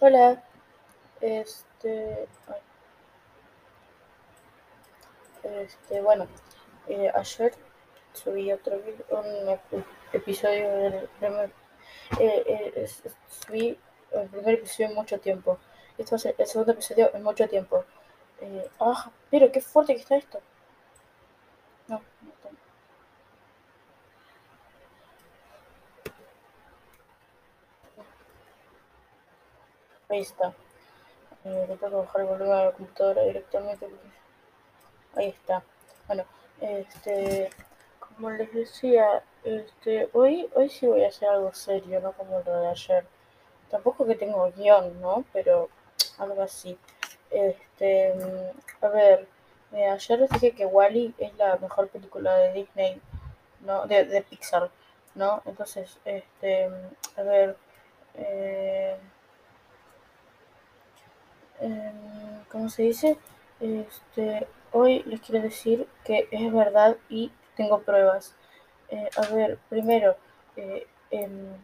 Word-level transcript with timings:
Hola, 0.00 0.42
este, 1.20 2.28
este, 5.42 6.00
bueno, 6.02 6.26
eh, 6.88 7.10
ayer 7.14 7.52
subí 8.12 8.52
otro 8.52 8.76
un 9.10 9.24
ep- 9.48 9.84
episodio 10.12 10.68
del 10.70 11.08
primer, 11.18 11.50
eh, 12.20 12.72
eh, 12.76 12.88
subí 13.28 13.78
el 14.12 14.28
primer 14.28 14.54
episodio 14.54 14.88
en 14.90 14.94
mucho 14.94 15.18
tiempo. 15.20 15.58
Esto 15.98 16.16
es 16.16 16.26
el, 16.26 16.34
el 16.38 16.46
segundo 16.46 16.72
episodio 16.72 17.14
en 17.14 17.22
mucho 17.22 17.48
tiempo. 17.48 17.84
Eh, 18.40 18.68
ah, 18.80 19.10
pero 19.30 19.52
qué 19.52 19.60
fuerte 19.60 19.94
que 19.94 20.02
está 20.02 20.16
esto. 20.16 20.40
No, 21.88 22.02
no 22.22 22.30
está. 22.32 22.50
Ahí 30.08 30.20
está. 30.20 30.54
Eh, 31.44 31.78
bajar 31.80 32.20
el 32.20 32.26
volumen 32.28 32.52
a 32.52 32.64
la 32.66 32.72
computadora 32.72 33.22
directamente. 33.24 33.88
Ahí 35.16 35.28
está. 35.28 35.64
Bueno, 36.06 36.24
este, 36.60 37.50
como 37.98 38.30
les 38.30 38.52
decía, 38.52 39.22
este, 39.42 40.08
hoy, 40.12 40.48
hoy 40.54 40.68
sí 40.68 40.86
voy 40.86 41.02
a 41.04 41.08
hacer 41.08 41.28
algo 41.28 41.52
serio, 41.52 42.00
no 42.00 42.12
como 42.12 42.40
lo 42.46 42.60
de 42.60 42.68
ayer. 42.68 43.04
Tampoco 43.68 44.06
que 44.06 44.14
tengo 44.14 44.52
guion, 44.52 45.00
¿no? 45.00 45.24
Pero 45.32 45.70
algo 46.18 46.40
así. 46.42 46.78
Este, 47.30 48.14
mm, 48.14 48.84
a 48.84 48.88
ver, 48.88 49.28
eh, 49.72 49.88
ayer 49.88 50.20
les 50.20 50.30
dije 50.30 50.52
que 50.52 50.66
Wally 50.66 51.14
es 51.18 51.34
la 51.36 51.56
mejor 51.56 51.88
película 51.88 52.36
de 52.36 52.52
Disney, 52.52 53.00
¿no? 53.60 53.86
De, 53.88 54.04
de 54.04 54.22
Pixar, 54.22 54.70
¿no? 55.16 55.42
Entonces, 55.46 55.98
este, 56.04 56.68
mm, 56.68 57.20
a 57.20 57.22
ver, 57.22 57.56
eh, 58.14 58.96
em, 61.60 62.44
¿cómo 62.50 62.68
se 62.68 62.82
dice? 62.82 63.18
Este, 63.60 64.46
hoy 64.72 65.02
les 65.04 65.20
quiero 65.20 65.42
decir 65.42 65.88
que 66.04 66.28
es 66.30 66.52
verdad 66.52 66.96
y 67.08 67.32
tengo 67.56 67.80
pruebas. 67.80 68.34
Eh, 68.88 69.08
a 69.16 69.34
ver, 69.34 69.58
primero, 69.68 70.16
eh, 70.56 70.86
em, 71.10 71.56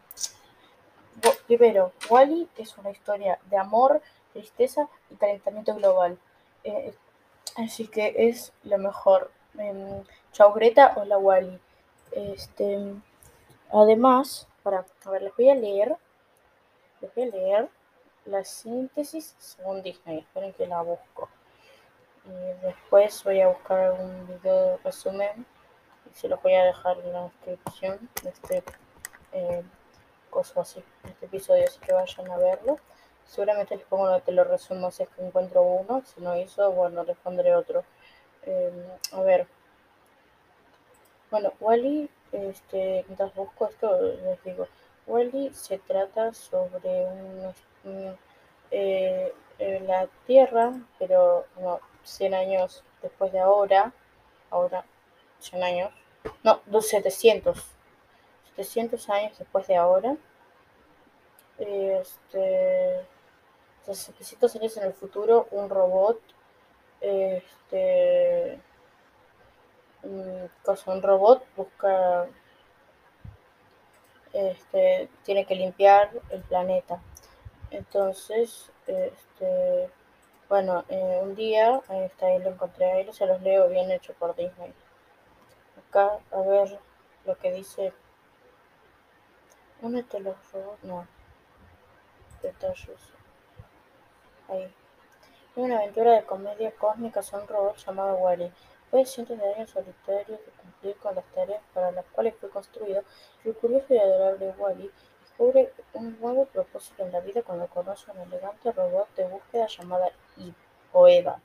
Primero, 1.46 1.92
Wall-E 2.08 2.48
es 2.56 2.76
una 2.78 2.90
historia 2.90 3.38
de 3.50 3.56
amor, 3.56 4.00
tristeza 4.32 4.88
y 5.10 5.16
calentamiento 5.16 5.74
global. 5.74 6.18
Eh, 6.64 6.94
así 7.56 7.86
que 7.86 8.14
es 8.16 8.52
lo 8.64 8.78
mejor. 8.78 9.30
Em, 9.58 10.02
Chau 10.32 10.52
Greta, 10.54 10.94
hola 10.96 11.18
Wall-E. 11.18 11.60
Este, 12.12 12.94
además, 13.70 14.48
para, 14.62 14.86
a 15.04 15.10
ver, 15.10 15.22
les 15.22 15.36
voy 15.36 15.50
a 15.50 15.54
leer, 15.54 15.96
les 17.00 17.14
voy 17.14 17.24
a 17.24 17.26
leer 17.26 17.68
la 18.26 18.44
síntesis 18.44 19.34
según 19.38 19.82
Disney. 19.82 20.18
Esperen 20.18 20.52
que 20.52 20.66
la 20.66 20.82
busco. 20.82 21.28
Y 22.24 22.66
después 22.66 23.24
voy 23.24 23.40
a 23.40 23.48
buscar 23.48 23.80
algún 23.80 24.26
video 24.26 24.66
de 24.66 24.76
resumen 24.78 25.46
y 26.10 26.14
se 26.14 26.28
los 26.28 26.40
voy 26.42 26.54
a 26.54 26.64
dejar 26.64 26.98
en 26.98 27.12
la 27.12 27.22
descripción 27.24 28.08
de 28.22 28.30
este 28.30 28.64
eh, 29.32 29.62
coso 30.30 30.60
así, 30.60 30.82
este 31.04 31.26
episodio, 31.26 31.64
así 31.64 31.80
que 31.80 31.92
vayan 31.92 32.30
a 32.30 32.36
verlo. 32.36 32.78
Seguramente 33.26 33.76
les 33.76 33.86
pongo, 33.86 34.20
te 34.20 34.32
lo 34.32 34.44
resumo 34.44 34.90
si 34.90 35.02
es 35.02 35.08
que 35.10 35.24
encuentro 35.24 35.62
uno, 35.62 36.02
si 36.04 36.20
no 36.20 36.36
hizo, 36.36 36.70
bueno, 36.72 37.02
les 37.04 37.16
pondré 37.18 37.54
otro. 37.54 37.84
Eh, 38.44 38.98
a 39.12 39.20
ver, 39.22 39.46
bueno, 41.30 41.52
Wally, 41.60 42.10
este, 42.32 43.04
mientras 43.08 43.34
busco 43.34 43.66
esto, 43.66 44.00
les 44.00 44.42
digo, 44.44 44.68
Wally 45.06 45.52
se 45.54 45.78
trata 45.78 46.34
sobre 46.34 47.06
un, 47.06 47.54
eh, 48.70 49.32
la 49.58 50.08
Tierra, 50.26 50.72
pero 50.98 51.46
como 51.54 51.80
100 52.04 52.34
años 52.34 52.84
después 53.02 53.32
de 53.32 53.40
ahora, 53.40 53.92
ahora 54.50 54.84
100 55.40 55.62
años, 55.62 55.92
no, 56.42 56.60
700, 56.80 57.58
700 58.56 59.10
años 59.10 59.38
después 59.38 59.66
de 59.66 59.76
ahora, 59.76 60.16
este, 61.58 63.06
700 63.84 64.56
años 64.56 64.76
en 64.76 64.84
el 64.84 64.94
futuro, 64.94 65.48
un 65.50 65.68
robot, 65.68 66.20
este, 67.00 68.60
cosa, 70.62 70.92
un 70.92 71.02
robot 71.02 71.44
busca, 71.56 72.26
este, 74.32 75.08
tiene 75.24 75.44
que 75.44 75.54
limpiar 75.54 76.10
el 76.30 76.42
planeta. 76.42 77.00
Entonces, 77.72 78.70
este, 78.86 79.90
bueno, 80.50 80.84
eh, 80.90 81.20
un 81.22 81.34
día, 81.34 81.80
está, 81.88 82.26
ahí 82.26 82.38
lo 82.38 82.50
encontré, 82.50 82.84
ahí 82.84 83.10
se 83.14 83.24
los 83.24 83.40
leo 83.40 83.66
bien 83.68 83.90
hecho 83.90 84.12
por 84.12 84.36
Disney. 84.36 84.74
Acá, 85.78 86.18
a 86.30 86.40
ver 86.42 86.78
lo 87.24 87.38
que 87.38 87.50
dice. 87.50 87.94
¿Dónde 89.80 90.02
te 90.02 90.20
los 90.20 90.36
robots? 90.52 90.84
No. 90.84 91.06
Detalles. 92.42 93.00
Ahí. 94.48 94.64
Es 94.64 95.56
una 95.56 95.78
aventura 95.78 96.12
de 96.12 96.24
comedia 96.24 96.72
cósmica 96.72 97.22
sobre 97.22 97.44
un 97.44 97.48
robot 97.48 97.76
llamado 97.78 98.16
Wally. 98.16 98.52
De 98.92 99.06
cientos 99.06 99.38
de 99.38 99.54
años 99.54 99.70
solitarios 99.70 100.38
de 100.44 100.52
cumplir 100.60 100.96
con 100.96 101.14
las 101.14 101.24
tareas 101.34 101.62
para 101.72 101.90
las 101.90 102.04
cuales 102.12 102.34
fue 102.38 102.50
construido, 102.50 103.02
el 103.44 103.54
curioso 103.54 103.94
y 103.94 103.98
adorable 103.98 104.50
Wally 104.58 104.90
descubre 105.42 105.72
un 105.94 106.20
nuevo 106.20 106.46
propósito 106.46 107.04
en 107.04 107.10
la 107.10 107.20
vida 107.20 107.42
cuando 107.42 107.66
conoce 107.66 108.10
un 108.12 108.20
elegante 108.20 108.70
robot 108.70 109.12
de 109.16 109.26
búsqueda 109.26 109.66
llamada 109.66 110.12
Eve, 110.36 110.54
o 110.92 111.08
Eva. 111.08 111.40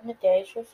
Únete 0.00 0.28
a 0.28 0.34
ellos 0.34 0.68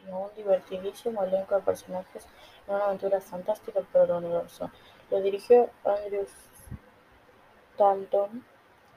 y 0.00 0.10
un 0.10 0.34
divertidísimo 0.34 1.22
elenco 1.22 1.54
de 1.54 1.60
personajes 1.62 2.26
en 2.66 2.74
una 2.74 2.86
aventura 2.86 3.20
fantástica 3.20 3.80
por 3.82 4.10
el. 4.10 4.70
Lo 5.10 5.20
dirigió 5.20 5.70
Andrew 5.84 6.26
Stanton 7.72 8.44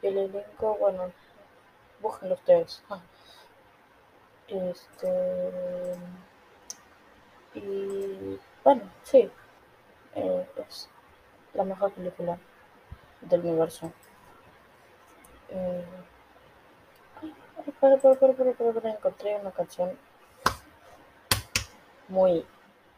y 0.02 0.08
el 0.08 0.18
elenco, 0.18 0.78
bueno, 0.80 1.12
búsquenlo 2.02 2.34
ustedes. 2.36 2.84
Ah. 2.90 3.02
Este. 4.48 5.94
Y 7.54 8.40
bueno, 8.64 8.82
sí, 9.04 9.30
eh, 10.16 10.48
es 10.58 10.90
la 11.54 11.64
mejor 11.64 11.92
película 11.92 12.38
del 13.22 13.42
universo. 13.42 13.92
Eh, 15.50 15.86
ay, 17.22 17.34
para, 17.80 17.98
para, 17.98 18.16
para, 18.16 18.34
para, 18.54 18.90
encontré 18.90 19.36
una 19.36 19.52
canción 19.52 19.98
muy, 22.08 22.46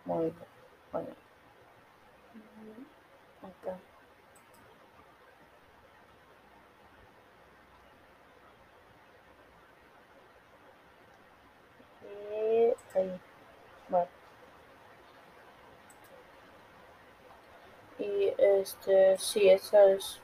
muy 0.06 0.34
buena. 0.92 1.10
Acá. 3.42 3.78
Y 12.04 12.98
ahí. 12.98 13.20
Bueno. 13.90 14.19
Y 18.00 18.34
este, 18.38 19.18
sí, 19.18 19.50
esa 19.50 19.92
es. 19.92 20.22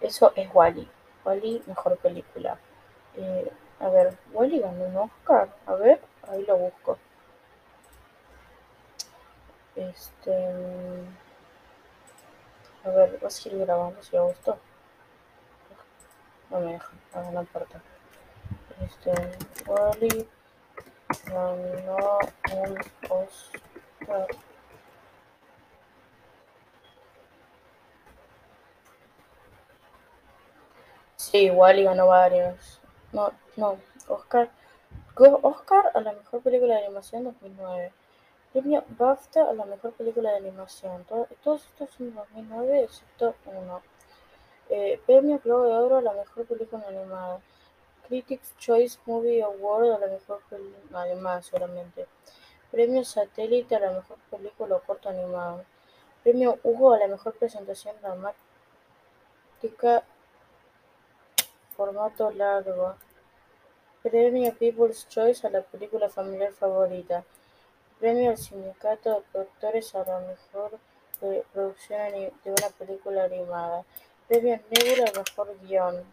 Eso 0.00 0.32
es 0.36 0.48
Wally. 0.52 0.88
Wally, 1.24 1.62
mejor 1.66 1.96
película. 1.98 2.58
Eh, 3.16 3.50
a 3.80 3.88
ver, 3.88 4.16
Wally 4.32 4.60
ganó 4.60 4.84
un 4.84 4.96
Oscar. 4.96 5.48
A 5.66 5.74
ver, 5.74 6.00
ahí 6.28 6.44
lo 6.44 6.56
busco. 6.56 6.98
Este. 9.74 10.36
A 12.84 12.88
ver, 12.90 13.18
voy 13.18 13.26
a 13.26 13.30
seguir 13.30 13.60
grabando 13.60 14.02
si 14.02 14.16
me 14.16 14.22
gustó. 14.22 14.58
No 16.50 16.60
me 16.60 16.72
deja, 16.72 16.90
no 17.32 17.40
importa. 17.40 17.80
Este. 18.82 19.12
Wally 19.66 20.28
ganó 21.26 22.18
un 22.52 22.78
Oscar. 23.08 24.26
Sí, 31.20 31.50
Wally 31.50 31.84
ganó 31.84 32.06
varios. 32.06 32.80
No, 33.12 33.30
no, 33.56 33.78
Oscar. 34.08 34.48
Oscar 35.42 35.90
a 35.92 36.00
la 36.00 36.14
mejor 36.14 36.40
película 36.40 36.76
de 36.76 36.86
animación 36.86 37.24
2009. 37.24 37.92
Premio 38.54 38.82
BAFTA 38.88 39.50
a 39.50 39.52
la 39.52 39.66
mejor 39.66 39.92
película 39.92 40.30
de 40.30 40.38
animación. 40.38 41.04
Todo, 41.04 41.28
todos 41.44 41.66
estos 41.66 41.90
son 41.90 42.14
2009, 42.14 42.84
excepto 42.84 43.34
uno. 43.44 43.82
Eh, 44.70 44.98
premio 45.04 45.38
Globo 45.44 45.64
de 45.64 45.74
Oro 45.74 45.96
a 45.98 46.00
la 46.00 46.14
mejor 46.14 46.46
película 46.46 46.86
animada. 46.88 47.40
Critics 48.08 48.56
Choice 48.56 48.98
Movie 49.04 49.42
Award 49.42 49.92
a 49.92 49.98
la 49.98 50.06
mejor 50.06 50.40
película 50.48 51.02
animada, 51.02 51.42
seguramente. 51.42 52.06
Premio 52.70 53.04
Satélite 53.04 53.76
a 53.76 53.80
la 53.80 53.90
mejor 53.90 54.16
película 54.30 54.76
o 54.76 54.80
corto 54.80 55.10
animado. 55.10 55.66
Premio 56.22 56.58
Hugo 56.62 56.94
a 56.94 56.98
la 56.98 57.08
mejor 57.08 57.34
presentación 57.34 57.94
dramática 58.00 60.02
formato 61.80 62.30
largo. 62.32 62.94
Premio 64.02 64.54
People's 64.54 65.08
Choice 65.08 65.46
a 65.46 65.50
la 65.50 65.62
película 65.62 66.10
familiar 66.10 66.52
favorita. 66.52 67.24
Premio 67.98 68.28
al 68.28 68.36
Sindicato 68.36 69.08
de 69.08 69.22
Productores 69.32 69.94
a 69.94 70.04
la 70.04 70.20
mejor 70.20 70.78
producción 71.54 72.12
de 72.12 72.50
una 72.50 72.68
película 72.78 73.24
animada. 73.24 73.82
Premio 74.28 74.60
Nebula 74.68 75.04
al 75.06 75.24
mejor 75.24 75.58
guion. 75.62 76.04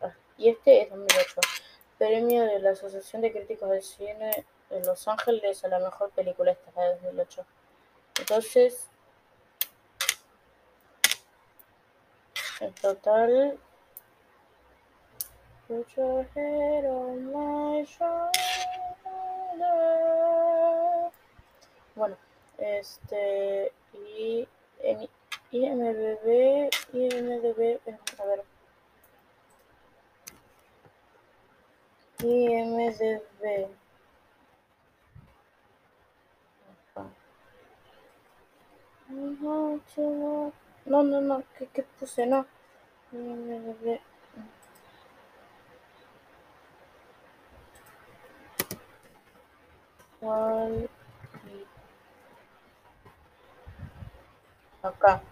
Ah, 0.00 0.14
y 0.38 0.50
este 0.50 0.82
es 0.82 0.90
2008. 0.90 1.40
Premio 1.98 2.44
de 2.44 2.60
la 2.60 2.70
Asociación 2.70 3.22
de 3.22 3.32
Críticos 3.32 3.68
de 3.70 3.82
Cine 3.82 4.46
de 4.70 4.84
Los 4.84 5.08
Ángeles 5.08 5.64
a 5.64 5.68
la 5.68 5.80
mejor 5.80 6.10
película. 6.10 6.52
Esta 6.52 6.92
es 6.92 7.02
de 7.02 7.08
2008. 7.08 7.44
Entonces, 8.20 8.88
en 12.60 12.72
total 12.74 13.58
Put 15.68 15.96
your 15.96 16.22
head 16.32 16.84
on 16.84 17.32
my 17.32 17.84
shoulder. 17.84 18.30
Bueno, 21.96 22.16
este. 22.56 23.72
Y. 23.92 24.46
En 24.78 25.08
IMDB. 25.50 26.70
IMDB. 26.92 27.80
A 28.18 28.24
ver. 28.26 28.44
IMDB. 32.22 33.68
No, 40.86 41.02
no, 41.02 41.20
no. 41.20 41.42
¿Qué, 41.58 41.66
qué 41.66 41.82
puse? 41.98 42.24
No. 42.24 42.46
IMDB. 43.12 43.98
Acá. 54.82 55.22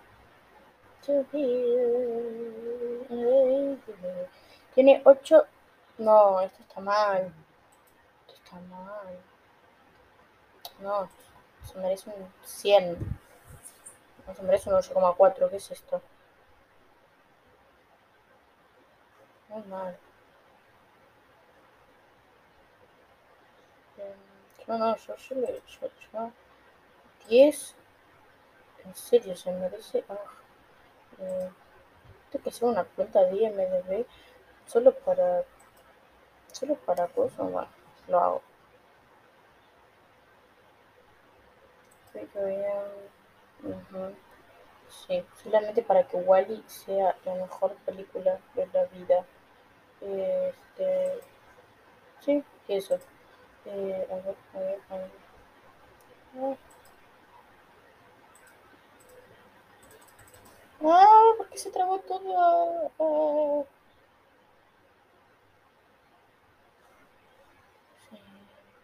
Tiene 4.74 5.02
8. 5.04 5.46
No, 5.98 6.40
esto 6.40 6.62
está 6.62 6.80
mal. 6.80 7.32
Esto 8.26 8.34
está 8.34 8.56
mal. 8.60 9.18
No, 10.80 11.08
se 11.64 11.78
merece 11.78 12.10
un 12.10 12.32
100. 12.44 12.98
No, 14.26 14.34
se 14.34 14.42
merece 14.42 14.70
un 14.70 14.76
8,4. 14.76 15.50
¿Qué 15.50 15.56
es 15.56 15.70
esto? 15.70 16.02
Muy 19.48 19.62
mal. 19.64 19.98
No, 24.66 24.78
no, 24.78 24.96
yo, 24.96 25.14
yo, 25.16 25.36
yo, 25.36 25.88
yo, 26.12 26.32
10. 27.28 27.74
En 28.84 28.94
serio, 28.94 29.36
se 29.36 29.52
merece. 29.52 30.04
Ah, 30.08 30.16
eh, 31.20 31.50
que 32.42 32.48
hacer 32.48 32.64
una 32.64 32.84
cuenta 32.84 33.22
de 33.24 33.36
IMDB 33.36 34.06
solo 34.66 34.92
para. 34.92 35.44
Solo 36.52 36.74
para 36.76 37.06
cosas. 37.08 37.38
Bueno, 37.50 37.68
lo 38.08 38.20
hago. 38.20 38.42
Sí, 44.88 45.24
solamente 45.42 45.82
para 45.82 46.06
que 46.06 46.16
Wally 46.16 46.62
sea 46.66 47.16
la 47.24 47.34
mejor 47.34 47.74
película 47.86 48.38
de 48.54 48.66
la 48.68 48.84
vida. 48.86 49.24
Este. 50.00 51.20
Sí, 52.20 52.44
eso. 52.68 52.98
Eh, 53.66 54.06
a 54.10 54.14
ver, 54.16 54.36
a 54.54 54.58
ver, 54.58 54.80
a 54.90 54.96
ver. 54.96 55.10
Ah, 60.82 61.32
¿por 61.36 61.48
qué 61.48 61.58
se 61.58 61.70
trabó 61.70 61.98
todo? 62.00 63.66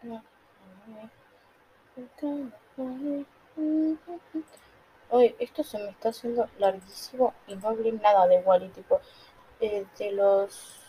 Ah. 0.03 0.21
Oye, 5.09 5.35
esto 5.39 5.63
se 5.63 5.77
me 5.77 5.89
está 5.89 6.09
haciendo 6.09 6.49
larguísimo 6.57 7.33
y 7.47 7.55
no 7.55 7.69
hablé 7.69 7.91
nada 7.91 8.27
de 8.27 8.39
Wally, 8.39 8.69
tipo, 8.69 8.99
eh, 9.59 9.85
de 9.99 10.11
los 10.13 10.79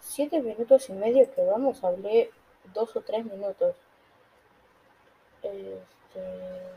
siete 0.00 0.40
minutos 0.40 0.88
y 0.90 0.92
medio 0.92 1.32
que 1.34 1.44
vamos, 1.44 1.82
hablé 1.84 2.30
dos 2.72 2.94
o 2.96 3.00
tres 3.02 3.24
minutos. 3.24 3.76
Este, 5.42 6.72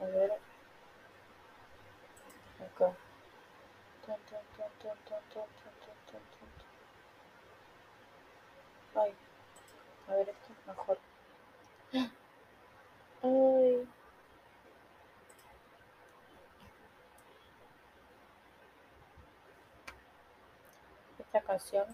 a 0.00 0.04
ver, 0.04 0.32
acá. 2.60 2.96
Ay, 8.94 9.14
a 10.08 10.14
ver, 10.14 10.28
esto 10.28 10.52
es 10.52 10.66
mejor. 10.66 10.98
Ay. 13.22 13.88
Esta 21.18 21.40
canción 21.42 21.86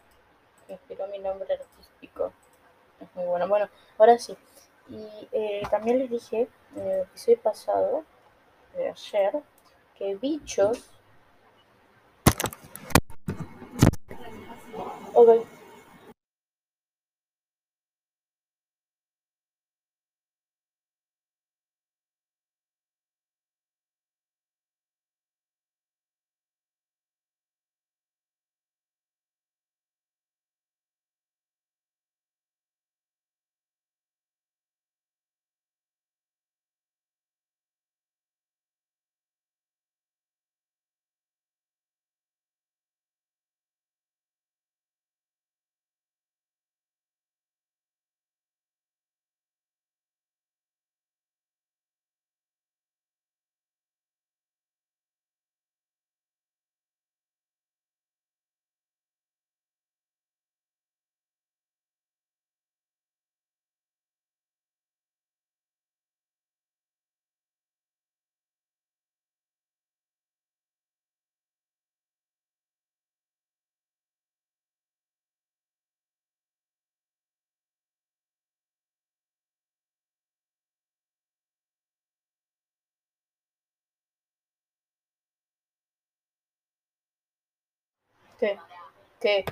inspiró 0.68 1.06
mi 1.08 1.18
nombre 1.18 1.52
artístico 1.52 1.95
muy 3.16 3.24
bueno. 3.24 3.48
Bueno, 3.48 3.68
ahora 3.98 4.18
sí. 4.18 4.36
Y 4.88 5.28
eh, 5.32 5.62
también 5.70 5.98
les 5.98 6.10
dije 6.10 6.48
en 6.76 6.86
el 6.86 7.00
episodio 7.00 7.40
pasado, 7.40 8.04
de 8.74 8.90
ayer, 8.90 9.42
que 9.96 10.14
bichos. 10.14 10.90
Ok. 15.14 15.46
¿Qué? 88.38 88.58
¿Qué? 89.20 89.44